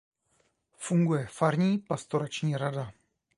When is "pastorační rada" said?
1.77-2.93